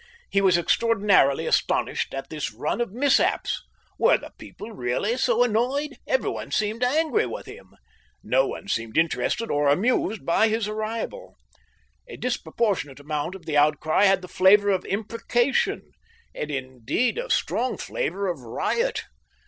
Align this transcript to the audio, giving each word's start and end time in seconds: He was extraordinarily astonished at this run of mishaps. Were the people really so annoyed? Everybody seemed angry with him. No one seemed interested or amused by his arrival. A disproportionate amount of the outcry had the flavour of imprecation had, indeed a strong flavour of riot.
He 0.31 0.41
was 0.41 0.57
extraordinarily 0.57 1.45
astonished 1.45 2.11
at 2.15 2.31
this 2.31 2.51
run 2.51 2.81
of 2.81 2.91
mishaps. 2.91 3.61
Were 3.99 4.17
the 4.17 4.33
people 4.39 4.71
really 4.71 5.15
so 5.15 5.43
annoyed? 5.43 5.95
Everybody 6.07 6.49
seemed 6.49 6.83
angry 6.83 7.27
with 7.27 7.45
him. 7.45 7.75
No 8.23 8.47
one 8.47 8.67
seemed 8.67 8.97
interested 8.97 9.51
or 9.51 9.67
amused 9.69 10.25
by 10.25 10.47
his 10.47 10.67
arrival. 10.67 11.35
A 12.07 12.17
disproportionate 12.17 12.99
amount 12.99 13.35
of 13.35 13.45
the 13.45 13.57
outcry 13.57 14.05
had 14.05 14.23
the 14.23 14.27
flavour 14.27 14.71
of 14.71 14.85
imprecation 14.87 15.91
had, 16.35 16.49
indeed 16.49 17.19
a 17.19 17.29
strong 17.29 17.77
flavour 17.77 18.27
of 18.27 18.39
riot. 18.41 19.03